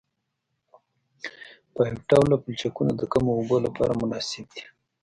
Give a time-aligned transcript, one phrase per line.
[1.73, 4.63] پایپ ډوله پلچکونه د کمو اوبو لپاره مناسب دي